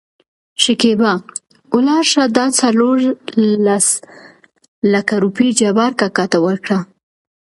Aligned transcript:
شکېبا: 0.63 1.11
ولاړ 1.75 2.03
شه 2.11 2.23
دا 2.37 2.45
څورلس 2.57 3.87
لکه 4.93 5.13
روپۍ 5.23 5.49
جبار 5.59 5.91
کاکا 5.99 6.25
ته 6.31 6.37
ورکړه. 6.45 6.79